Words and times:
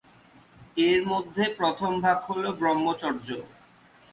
এর 0.87 0.99
মধ্যে 1.07 1.43
প্রথম 1.59 1.91
ভাগ 2.03 2.17
হল 2.27 2.43
ব্রহ্মচর্য। 2.59 3.27